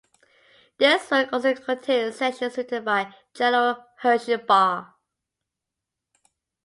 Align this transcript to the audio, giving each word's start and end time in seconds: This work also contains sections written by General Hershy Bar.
This 0.79 1.11
work 1.11 1.31
also 1.31 1.53
contains 1.53 2.15
sections 2.15 2.57
written 2.57 2.83
by 2.83 3.13
General 3.35 3.85
Hershy 4.01 4.37
Bar. 4.47 4.95